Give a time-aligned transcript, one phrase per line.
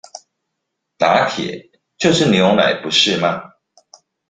[0.97, 1.69] 「拿鐵」
[1.99, 3.53] 就是牛奶不是嗎？